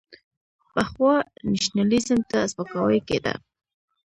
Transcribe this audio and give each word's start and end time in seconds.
پخوا 0.73 1.13
نېشنلېزم 1.49 2.19
ته 2.29 2.39
سپکاوی 2.51 2.99
کېده. 3.07 3.33